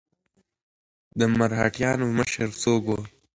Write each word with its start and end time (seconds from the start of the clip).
د 1.19 1.21
مرهټيانو 1.37 2.05
مشر 2.17 2.49
څوک 2.63 2.83
و؟ 2.89 2.97